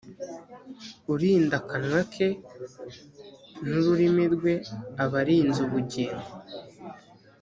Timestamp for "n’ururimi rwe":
3.67-4.53